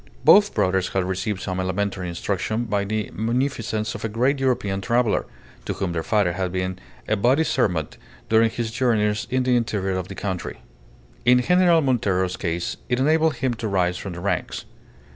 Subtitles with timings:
[0.25, 5.27] Both brothers had received some elementary instruction by the munificence of a great European traveller,
[5.65, 9.97] to whom their father had been a body servant during his journeys in the interior
[9.97, 10.63] of the country.
[11.23, 14.65] In General Montero's case it enabled him to rise from the ranks.